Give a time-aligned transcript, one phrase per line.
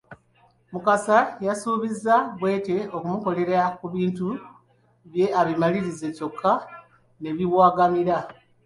[0.71, 1.17] Mukasa
[1.47, 4.27] yasuubizza Bwete okumukolera ku bintu
[5.09, 6.51] bye abimalirize kyokka
[7.21, 8.17] ne biwagamira.